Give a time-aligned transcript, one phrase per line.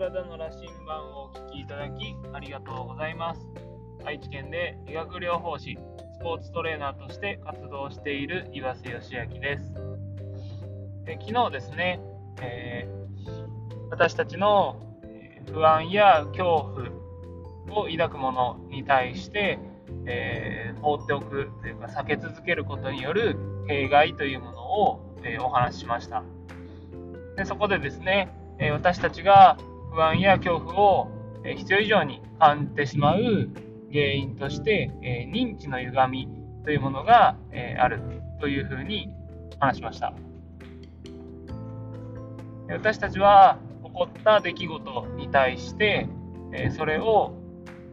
[0.00, 3.46] 体の羅針盤をお聞きいただきありがとうございます。
[4.06, 5.76] 愛知県で理学療法士
[6.18, 9.74] スポーツトレーナーとして活動している岩瀬義明です。
[11.06, 12.00] え昨日ですね、
[12.40, 14.80] えー、私たちの
[15.52, 16.72] 不安や恐
[17.68, 19.58] 怖を抱くものに対して、
[20.06, 23.36] えー、放っておくというか避け続けることによる
[23.68, 26.22] 弊害というものを、えー、お話ししました。
[27.36, 29.58] でそこでですね、え私たちが
[29.92, 31.08] 不安や恐怖を
[31.44, 33.50] 必要以上に感じてしまう
[33.92, 36.28] 原因として、え認知の歪み
[36.64, 38.00] というものが、えある
[38.40, 39.10] というふうに
[39.58, 40.12] 話しました。
[42.68, 46.08] 私たちは起こった出来事に対して、
[46.52, 47.34] えそれを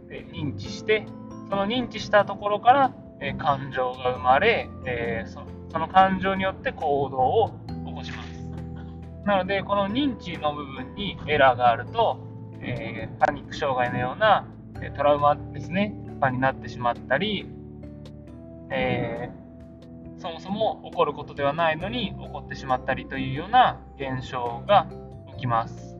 [0.09, 1.07] 認知して
[1.49, 5.25] その認知したところから、え感情が生まれ、え
[5.70, 7.51] その感情によって行動を
[9.27, 12.17] なので、この認知の部分にエラーがあると、
[12.61, 14.47] えー、パニック障害のような
[14.95, 17.45] トラウマですね、とかになってしまったり、
[18.71, 24.87] えー、そもそも起こることではないのに起こってしまったりというような現象が
[25.33, 25.98] 起きます。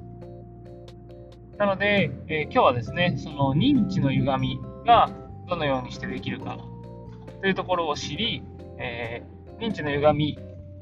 [1.58, 5.09] なので、えー、今日はですね、その認知の歪みが
[5.50, 6.58] どのようにしてできるか
[7.42, 8.42] というところを知り、
[8.78, 10.39] えー、認知の歪み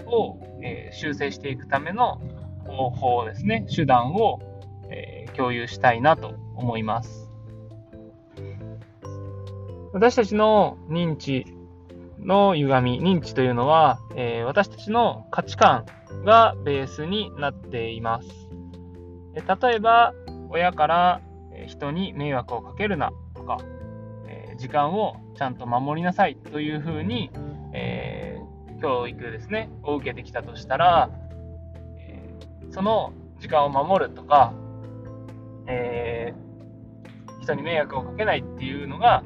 [0.08, 2.20] を、え、修正していくための
[2.66, 4.40] 方法ですね、手段を、
[4.90, 7.30] え、共有したいなと思います。
[9.94, 11.46] 私たちの認知
[12.20, 15.86] の歪み、認知というのは、え、私たちの価値観
[16.26, 18.28] がベースになっています。
[19.36, 20.14] 例えば、
[20.50, 21.22] 親から
[21.68, 23.58] 人に迷惑をかけるなとか、
[24.28, 27.30] え時間をちゃんと守りなさいというふうに、
[28.82, 31.10] 教育ですね、を受けてきたとしたら、
[31.98, 32.34] え
[32.72, 34.54] その時間を守るとか、
[35.68, 39.24] えー、人に迷惑をかけないっていうのが、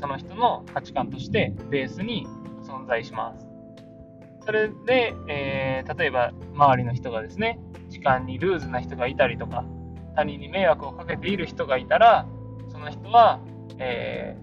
[0.00, 2.26] その人の価値観としてベースに
[2.62, 3.46] 存在します。
[4.44, 7.58] それで、えー、例えば周りの人がですね、
[7.88, 9.64] 時間にルーズな人がいたりとか、
[10.14, 12.26] 他人に迷惑をかけている人がいたら、
[12.68, 13.40] その人は、
[13.78, 14.36] え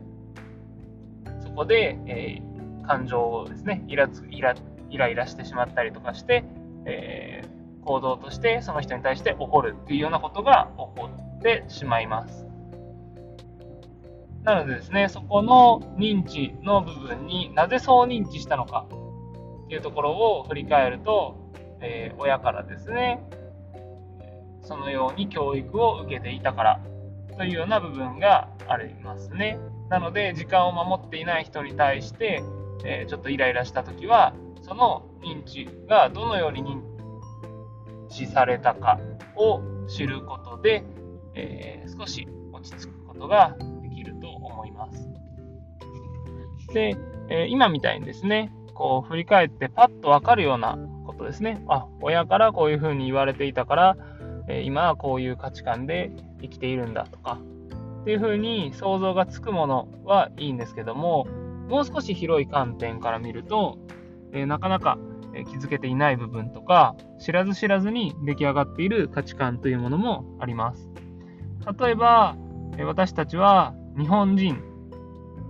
[1.26, 2.53] ー、そこで、えー、
[2.84, 4.56] 感情をですねイラつイラ、
[4.90, 6.44] イライラしてしまったりとかして、
[6.86, 7.54] えー
[7.86, 12.46] 行動としてその人に対して起こるっていうようなことが起こってしまいます。
[14.44, 18.88] なのでですね、そこの認知の部分になぜそう認知したのか
[19.66, 21.38] っていうところを振り返ると、
[21.80, 23.22] えー、親からですね、
[24.62, 26.82] そのように教育を受けていたから
[27.38, 29.58] というような部分がありますね。
[29.90, 32.44] なので、時間を守っていない人に対して、
[32.86, 36.82] えー、ちょっとイライラした時は、その認知がどのように認
[38.10, 39.00] 知されたか
[39.36, 40.84] を知ることで、
[41.36, 45.10] えー、少し落ち着くことができると思います。
[46.74, 46.96] で、
[47.30, 51.64] えー、今みたいにですね、こう振り返ってパッとわかるようなことですね。
[51.68, 53.98] あ、親からこういうふうに言われていたから、
[54.48, 56.12] えー、今はこういう価値観で
[56.42, 57.40] 生きているんだとか、
[58.02, 61.28] っていうふうに想像がつくものはいいんですけども、
[61.68, 63.78] もう少し広い観点から見ると、
[64.32, 64.98] え、なかなか
[65.50, 70.90] 気づけていない部分とか、知らず知らずに出来上がっている価値観というものもあります。
[71.80, 72.36] 例えば、
[72.86, 74.56] 私たちは日本人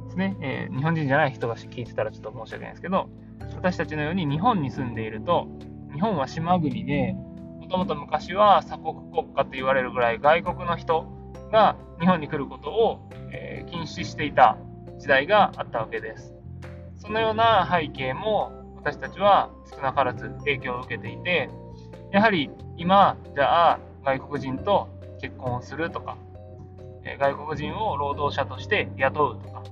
[0.05, 3.09] ですね、えー、日本人じゃない人が聞いてたらちょっと申し訳ないですけど、
[3.55, 5.47] 私たちのように日本に住んでいると、
[5.93, 7.13] 日本は島国で、
[7.59, 11.07] もともと昔は鎖国国家と言われるぐらい外国の人
[11.51, 14.57] が日本に来ることを、えー、禁止していた
[14.99, 16.33] 時代があったわけです。
[16.97, 21.49] そのような背景も私たちは少なからず影響を受けていて、
[22.11, 24.87] やはり今、じゃあ外国人と
[25.21, 26.17] 結婚をするとか、
[27.19, 29.63] 外国人を労働者として雇うとか、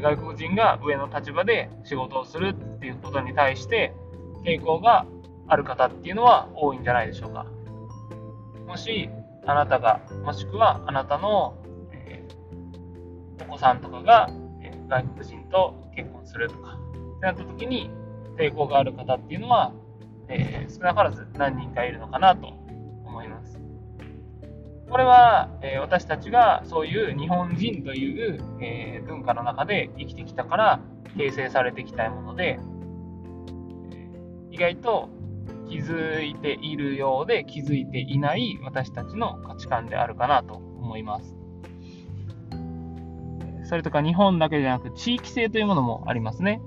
[0.00, 3.94] 外国人が上の立場で仕事をするっていうことに対して
[4.44, 5.06] 抵抗が
[5.48, 7.46] ある方っていうのは多いんじゃないでしょうか。
[8.66, 9.08] もし、
[9.46, 11.54] あなたが、もしくはあなたの、
[13.40, 14.28] お子さんとかが、
[14.62, 16.78] え、外国人と結婚するとか、
[17.16, 17.90] ってなった時に
[18.36, 19.72] 抵抗がある方っていうのは、
[20.28, 22.46] えー、少なからず何人かいるのかなと
[23.04, 23.58] 思います。
[24.88, 30.80] これは、えー、私たちがそういう日本人という、えー、文化の中で生きてきたから
[31.16, 32.76] 形成されてきたもので、え
[34.50, 35.08] 意外と
[35.68, 41.34] 気づいているようで気づいていない私たちの価値観であるかなと思います。
[43.66, 46.60] それとか日本だけじゃなく地域性というものもありますね。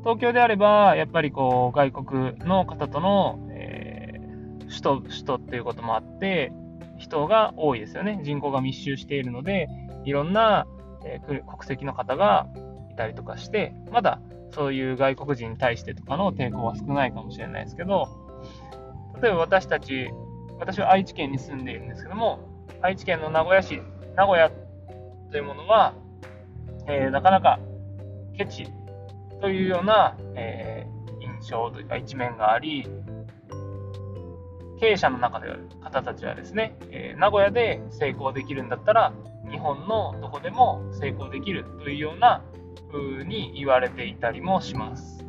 [0.00, 6.52] 東京であれば、やっぱりこう外国の方との、えー、首都首都っていうこともあって、
[6.98, 8.20] 人が多いですよね。
[8.22, 9.68] 人口が密集しているので、
[10.04, 10.66] いろんな、
[11.04, 12.48] え国籍の方が
[12.90, 18.08] いたりとかして、まだそういう外国人に対してとかの抵抗は少ないかもしれないですけど、
[19.22, 20.10] 例えば私たち、
[20.58, 22.40] 私は愛知県に住んでいるんですけども、
[22.80, 23.80] 愛知県の名古屋市、
[24.16, 24.50] 名古屋
[25.30, 25.94] というものは、
[26.88, 27.60] えー、なかなか
[28.36, 28.66] ケチ
[29.40, 32.88] というような、えー、印象というか一面があり、
[34.80, 35.48] 経営者の中で
[35.82, 39.12] 方たちはですね、えー、名古屋で成功できるんだったら、
[39.50, 42.42] 日本のどこでも成功できるというような
[42.90, 45.24] 風に言われていたりもします。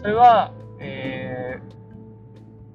[0.00, 1.60] それは、え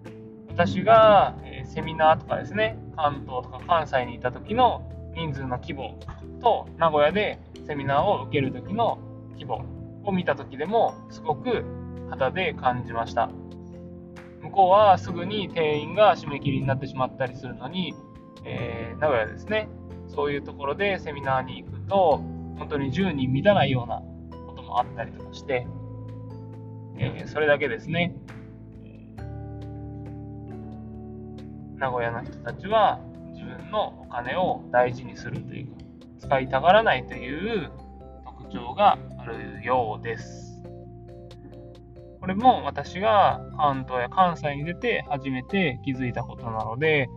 [0.06, 4.81] ー、私が、セミナーとかですね、関東とか関西にいた時の
[5.16, 6.00] 人数の規模
[6.42, 9.00] と名古屋でセミナーを受ける時の
[9.34, 9.66] 規模
[10.04, 11.63] を見た時でもすごく
[12.10, 13.30] 肌で感じました。
[14.42, 17.94] 向こうはすぐに定員が締め切りになってしまったりするのに、
[18.44, 19.69] えー、名古屋ですね、
[20.08, 22.18] そういうところでセミナーに行くと、
[22.58, 24.02] 本当に10人満たないような
[24.46, 25.68] こともあったりとかして、
[26.98, 28.16] えー、それだけですね、
[31.78, 33.00] 名古屋の人たちは
[33.71, 35.73] のお金を大事にするというか、
[36.19, 37.71] 使いたがらないという
[38.25, 40.62] 特徴があるようです。
[42.19, 47.09] これも私が関東や関西に出て初めて気づいたことなので、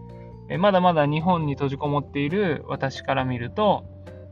[0.59, 3.85] まだまだ日本に閉じこもっている私から見ると、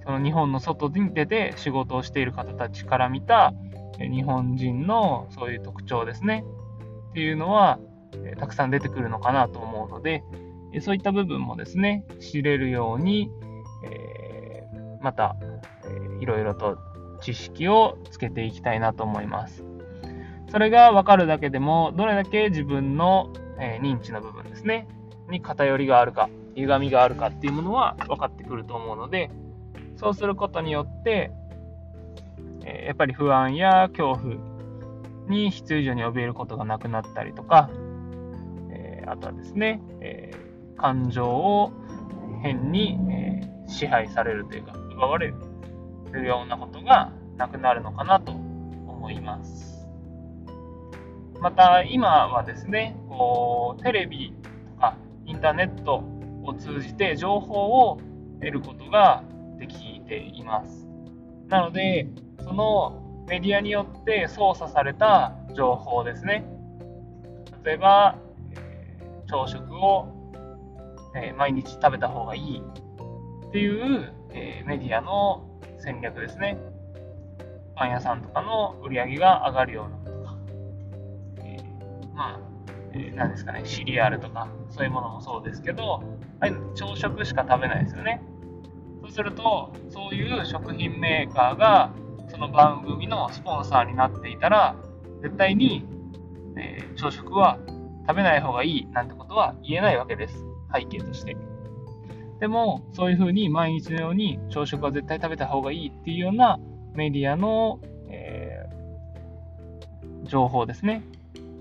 [0.04, 3.52] その日本の外に出て仕事をしている方たちから見た
[3.98, 6.44] 日本人のそういう特徴ですね。
[7.10, 7.78] っていうのは、
[8.38, 10.24] たくさん出てくるのかなと思うので、
[10.80, 13.30] そういった部分もですね、知れるように、
[13.84, 15.36] えー、また、
[15.84, 16.78] えー、いろいろと
[17.20, 19.64] 知識をつけていきたいなと思います。
[20.50, 24.88] それが分かるだけでも、どれだけ自分の、え認知の部分ですね、
[25.30, 29.30] に偏りがあるか、歪みがあるかっていうものは分かってくると思うので、
[29.96, 31.30] そうすることによって、
[32.64, 34.34] えやっぱり不安や恐怖
[35.28, 37.70] に必要以上に怯えることがなくなったりとか、
[38.70, 40.32] えあとはですね、え
[40.82, 41.72] 感情を
[42.42, 45.34] 変に、え支配されるというか、奪われる
[46.10, 49.88] というようなことがなくなるのかなと思います。
[51.40, 54.34] また今はですね、こうテレビ
[54.74, 56.02] とかインターネット
[56.42, 57.98] を通じて情報を
[58.40, 59.22] 得ることが
[59.58, 60.88] できています。
[61.48, 62.08] なので、
[62.40, 66.44] そのメディアによって操作された情報ですね。
[67.64, 68.18] 例えば、
[68.56, 70.21] え朝食を、
[71.14, 72.62] え毎日食べた方がいい
[73.48, 75.46] っていう、えメディアの
[75.78, 76.58] 戦略ですね。
[77.74, 80.36] パン屋さんとかの売り上げが上がるようなとか、
[81.44, 81.56] え
[82.14, 82.40] まあ、
[82.92, 86.02] えー、何ですかね、シリアルとか、そういうものもそうですけど、
[86.40, 88.22] ああい朝食しか食べないですよね。
[89.02, 91.92] そうすると、そういう食品メーカーが、
[92.28, 94.76] その番組のスポンサーになっていたら、
[95.22, 95.86] 絶対に、
[96.56, 97.58] えー、朝食は
[98.06, 100.51] 食べない方がいいなんてことは言えないわけです。
[100.72, 101.36] 背景として。
[102.40, 106.58] でも、そういうふうに毎日のように朝食は絶対食べた方がいいっていうような
[106.94, 107.78] メディアの、
[108.08, 111.02] えー、情報ですね。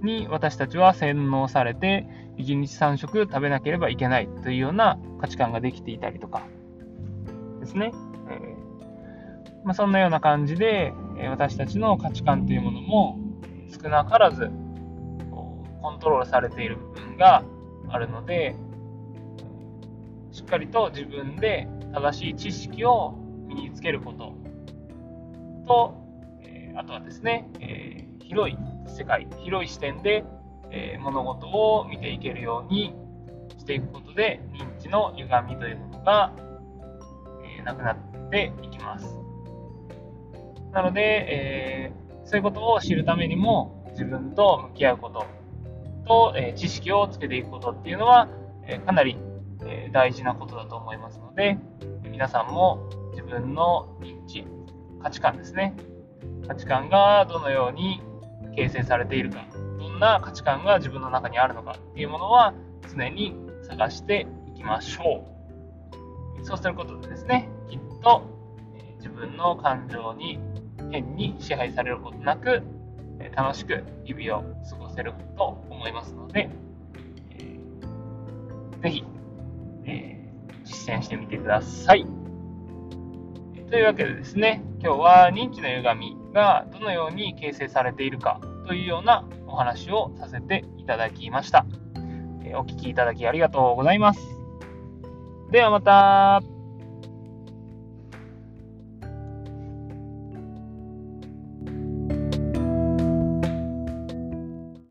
[0.02, 2.08] に私たちは洗脳されて、
[2.38, 6.42] 1日3食食べなければいけないというような価値観ができていたりとか
[7.60, 7.92] ですね。
[8.30, 8.56] え、
[9.64, 10.94] まあ、そんなような感じで、
[11.30, 13.20] 私たちの価値観というものも
[13.70, 14.50] 少なからず
[15.82, 17.44] コントロールされている部分が
[17.90, 18.56] あるので、
[20.52, 23.16] かりと自分で正しい知識を
[23.48, 24.36] 身につけること
[25.66, 25.96] と、
[26.44, 30.26] えあとはですね、え、広い世界、広い視点で、
[30.70, 32.94] え、物事を見ていけるように
[33.58, 36.34] していくことで、認知の歪みというものが、
[37.58, 39.06] え、なくなっていきます。
[40.74, 45.26] なので、えー、そういうことを知るためにも、自分と向き合うこと
[46.06, 48.28] と、え知識をつけていくことっていうのは、
[48.66, 49.18] えかなり、
[49.66, 51.58] え大事なことだと思いますので、
[52.04, 54.46] 皆さんも自分の認知、
[55.02, 55.76] 価値観ですね。
[56.48, 58.02] 価値観がどのように
[58.56, 59.46] 形成されているか、
[59.80, 62.54] どんな価値観が自分の中にあるのかっていうものは
[62.94, 65.26] 常に探していきましょ
[66.40, 66.46] う。
[66.46, 68.24] そうすることでですね、きっと
[68.98, 70.40] 自分の感情に
[70.92, 72.64] 変に支配されることなく、
[73.36, 76.50] 楽しく日々を過ごせると思いますので、
[77.32, 79.06] えー、ぜひ、
[79.86, 82.06] えー、実践してみてください。
[83.70, 91.66] というわけでですね、今日は認知の歪みがどのように形成されているかというようなお話をさせていただきました。
[92.54, 94.20] お聴きいただきありがとうございます。
[95.52, 96.51] ではまた。